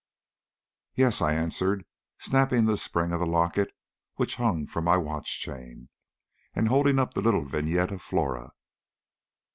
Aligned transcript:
]"Yes," 0.95 1.21
I 1.21 1.35
answered, 1.35 1.85
snapping 2.17 2.65
the 2.65 2.75
spring 2.75 3.13
of 3.13 3.19
the 3.19 3.27
locket 3.27 3.69
which 4.15 4.37
hung 4.37 4.65
from 4.65 4.85
my 4.85 4.97
watch 4.97 5.39
chain, 5.39 5.89
and 6.55 6.69
holding 6.69 6.97
up 6.97 7.13
the 7.13 7.21
little 7.21 7.45
vignette 7.45 7.91
of 7.91 8.01
Flora. 8.01 8.51